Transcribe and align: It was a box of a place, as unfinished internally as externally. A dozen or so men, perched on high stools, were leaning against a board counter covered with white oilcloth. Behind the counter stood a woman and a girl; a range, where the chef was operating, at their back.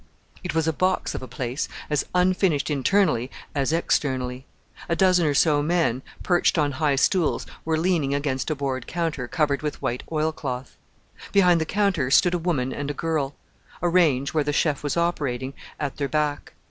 It 0.43 0.55
was 0.55 0.67
a 0.67 0.73
box 0.73 1.13
of 1.13 1.21
a 1.21 1.27
place, 1.27 1.69
as 1.87 2.05
unfinished 2.15 2.71
internally 2.71 3.29
as 3.53 3.71
externally. 3.71 4.47
A 4.89 4.95
dozen 4.95 5.27
or 5.27 5.35
so 5.35 5.61
men, 5.61 6.01
perched 6.23 6.57
on 6.57 6.71
high 6.71 6.95
stools, 6.95 7.45
were 7.65 7.77
leaning 7.77 8.15
against 8.15 8.49
a 8.49 8.55
board 8.55 8.87
counter 8.87 9.27
covered 9.27 9.61
with 9.61 9.79
white 9.79 10.01
oilcloth. 10.11 10.75
Behind 11.31 11.61
the 11.61 11.65
counter 11.67 12.09
stood 12.09 12.33
a 12.33 12.39
woman 12.39 12.73
and 12.73 12.89
a 12.89 12.95
girl; 12.95 13.35
a 13.79 13.89
range, 13.89 14.33
where 14.33 14.43
the 14.43 14.51
chef 14.53 14.81
was 14.81 14.97
operating, 14.97 15.53
at 15.79 15.97
their 15.97 16.09
back. 16.09 16.53